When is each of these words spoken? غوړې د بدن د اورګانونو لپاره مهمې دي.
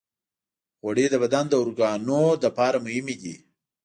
غوړې 0.81 1.05
د 1.09 1.15
بدن 1.23 1.45
د 1.49 1.53
اورګانونو 1.61 2.21
لپاره 2.45 2.77
مهمې 2.85 3.15
دي. 3.21 3.35